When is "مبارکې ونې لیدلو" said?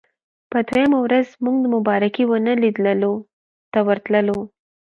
1.75-3.13